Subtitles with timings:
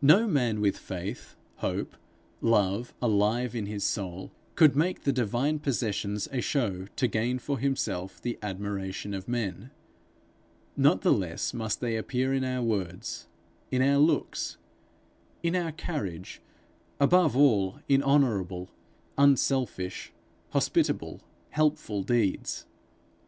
[0.00, 1.96] No man with faith, hope,
[2.40, 7.58] love, alive in his soul, could make the divine possessions a show to gain for
[7.58, 9.72] himself the admiration of men:
[10.76, 13.26] not the less must they appear in our words,
[13.72, 14.58] in our looks,
[15.42, 16.40] in our carriage
[17.00, 18.70] above all, in honourable,
[19.16, 20.12] unselfish,
[20.50, 21.20] hospitable,
[21.50, 22.64] helpful deeds.